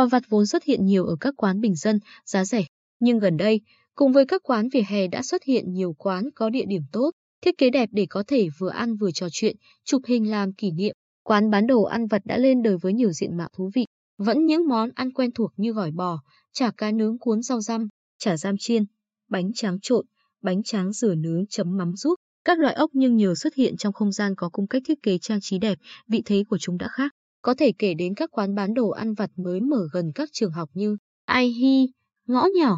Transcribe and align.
Quà 0.00 0.06
vặt 0.06 0.22
vốn 0.28 0.46
xuất 0.46 0.64
hiện 0.64 0.86
nhiều 0.86 1.06
ở 1.06 1.16
các 1.20 1.34
quán 1.36 1.60
bình 1.60 1.74
dân, 1.74 1.98
giá 2.24 2.44
rẻ, 2.44 2.64
nhưng 3.00 3.18
gần 3.18 3.36
đây, 3.36 3.60
cùng 3.94 4.12
với 4.12 4.26
các 4.26 4.42
quán 4.42 4.68
vỉa 4.68 4.82
hè 4.88 5.06
đã 5.06 5.22
xuất 5.22 5.44
hiện 5.44 5.72
nhiều 5.72 5.92
quán 5.92 6.30
có 6.34 6.50
địa 6.50 6.64
điểm 6.68 6.82
tốt, 6.92 7.10
thiết 7.42 7.58
kế 7.58 7.70
đẹp 7.70 7.88
để 7.92 8.06
có 8.10 8.22
thể 8.26 8.48
vừa 8.58 8.68
ăn 8.68 8.96
vừa 8.96 9.10
trò 9.10 9.26
chuyện, 9.32 9.56
chụp 9.84 10.02
hình 10.06 10.30
làm 10.30 10.52
kỷ 10.52 10.70
niệm. 10.70 10.94
Quán 11.22 11.50
bán 11.50 11.66
đồ 11.66 11.82
ăn 11.82 12.06
vặt 12.06 12.22
đã 12.24 12.38
lên 12.38 12.62
đời 12.62 12.76
với 12.76 12.92
nhiều 12.92 13.12
diện 13.12 13.36
mạo 13.36 13.48
thú 13.56 13.70
vị, 13.74 13.84
vẫn 14.18 14.46
những 14.46 14.68
món 14.68 14.90
ăn 14.94 15.12
quen 15.12 15.30
thuộc 15.32 15.52
như 15.56 15.72
gỏi 15.72 15.90
bò, 15.90 16.18
chả 16.52 16.70
cá 16.76 16.90
nướng 16.90 17.18
cuốn 17.18 17.42
rau 17.42 17.60
răm, 17.60 17.88
chả 18.18 18.36
giam 18.36 18.54
chiên, 18.58 18.84
bánh 19.28 19.52
tráng 19.52 19.78
trộn, 19.82 20.06
bánh 20.42 20.62
tráng 20.62 20.92
rửa 20.92 21.14
nướng 21.14 21.46
chấm 21.46 21.76
mắm 21.76 21.92
ruốc. 21.96 22.18
Các 22.44 22.58
loại 22.58 22.74
ốc 22.74 22.90
nhưng 22.92 23.16
nhiều 23.16 23.34
xuất 23.34 23.54
hiện 23.54 23.76
trong 23.76 23.92
không 23.92 24.12
gian 24.12 24.34
có 24.36 24.48
cung 24.48 24.66
cách 24.66 24.82
thiết 24.86 25.02
kế 25.02 25.18
trang 25.18 25.40
trí 25.42 25.58
đẹp, 25.58 25.78
vị 26.08 26.22
thế 26.24 26.44
của 26.48 26.58
chúng 26.58 26.78
đã 26.78 26.88
khác. 26.88 27.12
Có 27.42 27.54
thể 27.54 27.72
kể 27.78 27.94
đến 27.94 28.14
các 28.14 28.30
quán 28.32 28.54
bán 28.54 28.74
đồ 28.74 28.88
ăn 28.88 29.14
vặt 29.14 29.30
mới 29.36 29.60
mở 29.60 29.88
gần 29.92 30.12
các 30.14 30.28
trường 30.32 30.52
học 30.52 30.70
như 30.74 30.96
Ai 31.24 31.48
Hi, 31.48 31.88
Ngõ 32.26 32.46
Nhỏ, 32.58 32.76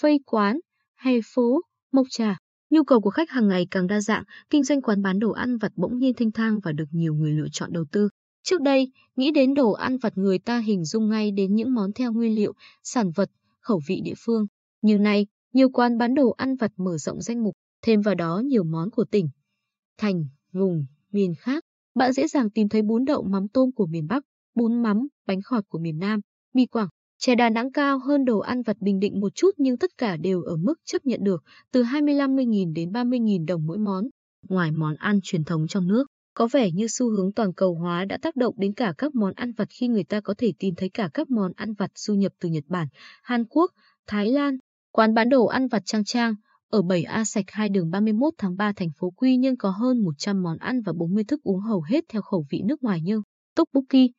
Phây 0.00 0.20
Quán, 0.26 0.60
hay 0.94 1.20
phố, 1.34 1.60
Mộc 1.92 2.06
Trà. 2.10 2.38
Nhu 2.70 2.84
cầu 2.84 3.00
của 3.00 3.10
khách 3.10 3.30
hàng 3.30 3.48
ngày 3.48 3.66
càng 3.70 3.86
đa 3.86 4.00
dạng, 4.00 4.24
kinh 4.50 4.64
doanh 4.64 4.82
quán 4.82 5.02
bán 5.02 5.18
đồ 5.18 5.30
ăn 5.30 5.58
vặt 5.58 5.72
bỗng 5.76 5.98
nhiên 5.98 6.14
thanh 6.14 6.32
thang 6.32 6.60
và 6.62 6.72
được 6.72 6.84
nhiều 6.90 7.14
người 7.14 7.32
lựa 7.32 7.48
chọn 7.52 7.72
đầu 7.72 7.84
tư. 7.92 8.08
Trước 8.42 8.60
đây, 8.60 8.92
nghĩ 9.16 9.30
đến 9.30 9.54
đồ 9.54 9.72
ăn 9.72 9.98
vặt 9.98 10.18
người 10.18 10.38
ta 10.38 10.58
hình 10.58 10.84
dung 10.84 11.08
ngay 11.08 11.30
đến 11.30 11.54
những 11.54 11.74
món 11.74 11.92
theo 11.92 12.12
nguyên 12.12 12.34
liệu, 12.34 12.52
sản 12.82 13.10
vật, 13.14 13.30
khẩu 13.60 13.80
vị 13.88 14.00
địa 14.04 14.14
phương. 14.18 14.46
Như 14.82 14.98
nay, 14.98 15.26
nhiều 15.52 15.68
quán 15.70 15.98
bán 15.98 16.14
đồ 16.14 16.30
ăn 16.30 16.56
vặt 16.56 16.72
mở 16.76 16.98
rộng 16.98 17.20
danh 17.20 17.44
mục, 17.44 17.54
thêm 17.82 18.00
vào 18.00 18.14
đó 18.14 18.42
nhiều 18.44 18.64
món 18.64 18.90
của 18.90 19.04
tỉnh, 19.04 19.28
thành, 19.98 20.24
vùng, 20.52 20.86
miền 21.12 21.34
khác. 21.38 21.64
Bạn 21.98 22.12
dễ 22.12 22.26
dàng 22.26 22.50
tìm 22.50 22.68
thấy 22.68 22.82
bún 22.82 23.04
đậu 23.04 23.22
mắm 23.22 23.48
tôm 23.48 23.70
của 23.72 23.86
miền 23.86 24.06
Bắc, 24.06 24.24
bún 24.54 24.82
mắm, 24.82 25.08
bánh 25.26 25.42
khọt 25.42 25.64
của 25.68 25.78
miền 25.78 25.98
Nam, 25.98 26.20
mì 26.54 26.66
Quảng, 26.66 26.88
chè 27.18 27.34
Đà 27.34 27.50
Nẵng 27.50 27.72
cao 27.72 27.98
hơn 27.98 28.24
đồ 28.24 28.38
ăn 28.38 28.62
vặt 28.62 28.76
Bình 28.80 28.98
Định 29.00 29.20
một 29.20 29.34
chút 29.34 29.50
nhưng 29.56 29.78
tất 29.78 29.90
cả 29.98 30.16
đều 30.16 30.42
ở 30.42 30.56
mức 30.56 30.74
chấp 30.84 31.06
nhận 31.06 31.24
được, 31.24 31.44
từ 31.72 31.82
25.000 31.82 32.72
đến 32.74 32.90
30.000 32.90 33.46
đồng 33.46 33.66
mỗi 33.66 33.78
món. 33.78 34.04
Ngoài 34.48 34.70
món 34.72 34.94
ăn 34.96 35.20
truyền 35.22 35.44
thống 35.44 35.66
trong 35.66 35.86
nước, 35.86 36.06
có 36.34 36.48
vẻ 36.52 36.70
như 36.70 36.86
xu 36.88 37.10
hướng 37.10 37.32
toàn 37.32 37.52
cầu 37.52 37.74
hóa 37.74 38.04
đã 38.04 38.18
tác 38.22 38.36
động 38.36 38.54
đến 38.58 38.74
cả 38.74 38.94
các 38.98 39.14
món 39.14 39.32
ăn 39.36 39.52
vặt 39.52 39.68
khi 39.70 39.88
người 39.88 40.04
ta 40.04 40.20
có 40.20 40.34
thể 40.38 40.52
tìm 40.58 40.74
thấy 40.74 40.90
cả 40.94 41.10
các 41.14 41.30
món 41.30 41.52
ăn 41.56 41.74
vặt 41.74 41.90
du 41.94 42.14
nhập 42.14 42.32
từ 42.40 42.48
Nhật 42.48 42.64
Bản, 42.68 42.88
Hàn 43.22 43.44
Quốc, 43.44 43.70
Thái 44.06 44.30
Lan. 44.30 44.56
Quán 44.92 45.14
bán 45.14 45.28
đồ 45.28 45.46
ăn 45.46 45.68
vặt 45.68 45.82
trang 45.84 46.04
trang, 46.04 46.34
ở 46.70 46.82
7A 46.82 47.24
sạch 47.24 47.44
2 47.48 47.68
đường 47.68 47.90
31 47.90 48.34
tháng 48.38 48.56
3 48.56 48.72
thành 48.72 48.90
phố 48.98 49.10
Quy 49.10 49.36
Nhơn 49.36 49.56
có 49.56 49.70
hơn 49.70 50.04
100 50.04 50.42
món 50.42 50.58
ăn 50.58 50.82
và 50.82 50.92
40 50.92 51.24
thức 51.24 51.42
uống 51.42 51.60
hầu 51.60 51.82
hết 51.82 52.04
theo 52.08 52.22
khẩu 52.22 52.44
vị 52.50 52.62
nước 52.64 52.82
ngoài 52.82 53.00
như 53.00 53.22
tteokbokki, 53.54 54.12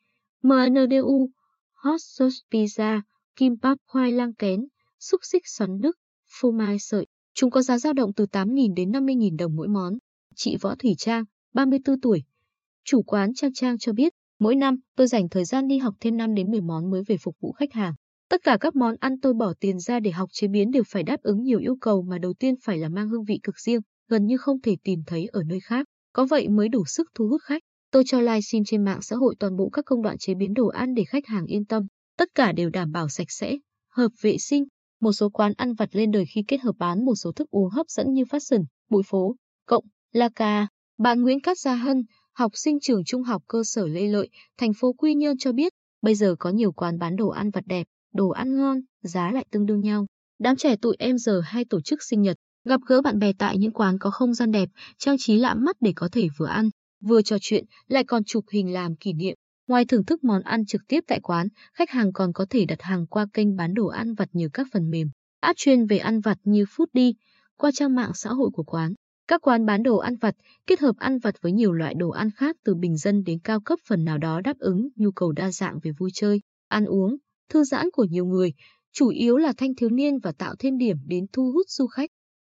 MNDU, 0.43 1.29
hot 1.73 2.01
sauce 2.01 2.35
pizza, 2.51 3.01
kimbap 3.35 3.77
khoai 3.87 4.11
lang 4.11 4.33
kén, 4.33 4.67
xúc 4.99 5.21
xích 5.23 5.43
xoắn 5.47 5.79
đức, 5.81 5.97
phô 6.39 6.51
mai 6.51 6.79
sợi. 6.79 7.07
Chúng 7.33 7.51
có 7.51 7.61
giá 7.61 7.77
dao 7.77 7.93
động 7.93 8.13
từ 8.13 8.25
8.000 8.25 8.73
đến 8.75 8.91
50.000 8.91 9.37
đồng 9.37 9.55
mỗi 9.55 9.67
món. 9.67 9.93
Chị 10.35 10.57
Võ 10.61 10.75
Thủy 10.75 10.95
Trang, 10.97 11.23
34 11.53 12.01
tuổi, 12.01 12.23
chủ 12.83 13.01
quán 13.01 13.33
Trang 13.33 13.53
Trang 13.53 13.77
cho 13.77 13.93
biết, 13.93 14.13
mỗi 14.39 14.55
năm 14.55 14.75
tôi 14.95 15.07
dành 15.07 15.29
thời 15.29 15.45
gian 15.45 15.67
đi 15.67 15.77
học 15.77 15.93
thêm 15.99 16.17
5 16.17 16.33
đến 16.33 16.51
10 16.51 16.61
món 16.61 16.91
mới 16.91 17.03
về 17.07 17.17
phục 17.17 17.35
vụ 17.39 17.51
khách 17.51 17.73
hàng. 17.73 17.93
Tất 18.29 18.43
cả 18.43 18.57
các 18.61 18.75
món 18.75 18.95
ăn 18.99 19.19
tôi 19.19 19.33
bỏ 19.33 19.53
tiền 19.59 19.79
ra 19.79 19.99
để 19.99 20.11
học 20.11 20.29
chế 20.31 20.47
biến 20.47 20.71
đều 20.71 20.83
phải 20.87 21.03
đáp 21.03 21.21
ứng 21.21 21.43
nhiều 21.43 21.59
yêu 21.59 21.75
cầu 21.81 22.01
mà 22.01 22.17
đầu 22.17 22.33
tiên 22.33 22.55
phải 22.63 22.77
là 22.77 22.89
mang 22.89 23.09
hương 23.09 23.23
vị 23.23 23.39
cực 23.43 23.59
riêng, 23.59 23.81
gần 24.07 24.25
như 24.25 24.37
không 24.37 24.61
thể 24.61 24.75
tìm 24.83 24.99
thấy 25.07 25.25
ở 25.25 25.43
nơi 25.43 25.59
khác. 25.59 25.85
Có 26.13 26.25
vậy 26.25 26.47
mới 26.47 26.69
đủ 26.69 26.83
sức 26.85 27.07
thu 27.15 27.27
hút 27.27 27.41
khách. 27.43 27.61
Tôi 27.91 28.03
cho 28.05 28.19
livestream 28.19 28.63
trên 28.65 28.85
mạng 28.85 29.01
xã 29.01 29.15
hội 29.15 29.35
toàn 29.39 29.55
bộ 29.57 29.69
các 29.69 29.85
công 29.85 30.01
đoạn 30.01 30.17
chế 30.17 30.33
biến 30.35 30.53
đồ 30.53 30.67
ăn 30.67 30.93
để 30.93 31.03
khách 31.03 31.25
hàng 31.27 31.45
yên 31.45 31.65
tâm. 31.65 31.83
Tất 32.17 32.29
cả 32.35 32.51
đều 32.51 32.69
đảm 32.69 32.91
bảo 32.91 33.09
sạch 33.09 33.31
sẽ, 33.31 33.57
hợp 33.91 34.09
vệ 34.21 34.37
sinh. 34.37 34.65
Một 35.01 35.11
số 35.11 35.29
quán 35.29 35.53
ăn 35.57 35.73
vặt 35.73 35.89
lên 35.91 36.11
đời 36.11 36.25
khi 36.33 36.43
kết 36.47 36.61
hợp 36.61 36.75
bán 36.79 37.05
một 37.05 37.15
số 37.15 37.31
thức 37.31 37.49
uống 37.49 37.69
hấp 37.69 37.89
dẫn 37.89 38.13
như 38.13 38.23
Fashion, 38.23 38.63
Bụi 38.89 39.03
Phố, 39.05 39.35
Cộng, 39.65 39.85
La 40.11 40.29
Ca. 40.35 40.67
Bạn 40.97 41.21
Nguyễn 41.21 41.41
Cát 41.41 41.59
Gia 41.59 41.75
Hân, 41.75 42.03
học 42.33 42.51
sinh 42.55 42.79
trường 42.79 43.03
trung 43.03 43.23
học 43.23 43.43
cơ 43.47 43.61
sở 43.65 43.87
Lê 43.87 44.07
Lợi, 44.07 44.29
thành 44.57 44.71
phố 44.73 44.93
Quy 44.93 45.15
Nhơn 45.15 45.37
cho 45.37 45.51
biết, 45.51 45.73
bây 46.01 46.15
giờ 46.15 46.35
có 46.39 46.49
nhiều 46.49 46.71
quán 46.71 46.97
bán 46.97 47.15
đồ 47.15 47.27
ăn 47.27 47.49
vặt 47.51 47.63
đẹp, 47.65 47.87
đồ 48.13 48.29
ăn 48.29 48.57
ngon, 48.57 48.79
giá 49.03 49.31
lại 49.31 49.45
tương 49.51 49.65
đương 49.65 49.81
nhau. 49.81 50.05
Đám 50.39 50.55
trẻ 50.55 50.75
tụi 50.75 50.95
em 50.99 51.17
giờ 51.17 51.41
hay 51.45 51.65
tổ 51.65 51.81
chức 51.81 52.03
sinh 52.03 52.21
nhật, 52.21 52.37
gặp 52.65 52.81
gỡ 52.87 53.01
bạn 53.01 53.19
bè 53.19 53.33
tại 53.33 53.57
những 53.57 53.71
quán 53.71 53.97
có 53.99 54.11
không 54.11 54.33
gian 54.33 54.51
đẹp, 54.51 54.69
trang 54.97 55.15
trí 55.19 55.37
lạ 55.37 55.53
mắt 55.53 55.75
để 55.79 55.93
có 55.95 56.09
thể 56.11 56.27
vừa 56.37 56.47
ăn, 56.47 56.69
vừa 57.01 57.21
trò 57.21 57.37
chuyện, 57.41 57.65
lại 57.87 58.03
còn 58.03 58.23
chụp 58.23 58.45
hình 58.51 58.73
làm 58.73 58.95
kỷ 58.95 59.13
niệm. 59.13 59.35
Ngoài 59.67 59.85
thưởng 59.85 60.05
thức 60.05 60.23
món 60.23 60.41
ăn 60.41 60.65
trực 60.65 60.81
tiếp 60.87 60.99
tại 61.07 61.19
quán, 61.19 61.47
khách 61.73 61.89
hàng 61.89 62.13
còn 62.13 62.33
có 62.33 62.45
thể 62.49 62.65
đặt 62.65 62.81
hàng 62.81 63.07
qua 63.07 63.25
kênh 63.33 63.55
bán 63.55 63.73
đồ 63.73 63.87
ăn 63.87 64.13
vặt 64.13 64.29
như 64.33 64.49
các 64.53 64.67
phần 64.73 64.89
mềm, 64.89 65.07
app 65.39 65.57
chuyên 65.57 65.85
về 65.85 65.97
ăn 65.97 66.19
vặt 66.19 66.37
như 66.43 66.63
Foodie, 66.63 67.13
qua 67.57 67.71
trang 67.73 67.95
mạng 67.95 68.11
xã 68.13 68.29
hội 68.29 68.49
của 68.53 68.63
quán. 68.63 68.93
Các 69.27 69.41
quán 69.41 69.65
bán 69.65 69.83
đồ 69.83 69.97
ăn 69.97 70.15
vặt 70.15 70.35
kết 70.67 70.79
hợp 70.79 70.95
ăn 70.97 71.19
vặt 71.19 71.35
với 71.41 71.51
nhiều 71.51 71.73
loại 71.73 71.93
đồ 71.93 72.09
ăn 72.09 72.31
khác 72.31 72.55
từ 72.63 72.75
bình 72.75 72.97
dân 72.97 73.23
đến 73.23 73.39
cao 73.43 73.59
cấp 73.59 73.79
phần 73.87 74.03
nào 74.03 74.17
đó 74.17 74.41
đáp 74.41 74.57
ứng 74.59 74.89
nhu 74.95 75.11
cầu 75.11 75.31
đa 75.31 75.51
dạng 75.51 75.79
về 75.83 75.91
vui 75.99 76.09
chơi, 76.13 76.41
ăn 76.67 76.85
uống, 76.85 77.17
thư 77.49 77.63
giãn 77.63 77.91
của 77.93 78.03
nhiều 78.03 78.25
người, 78.25 78.53
chủ 78.91 79.07
yếu 79.09 79.37
là 79.37 79.53
thanh 79.57 79.75
thiếu 79.75 79.89
niên 79.89 80.19
và 80.19 80.31
tạo 80.31 80.55
thêm 80.59 80.77
điểm 80.77 80.97
đến 81.07 81.25
thu 81.33 81.51
hút 81.51 81.65
du 81.69 81.87
khách. 81.87 82.11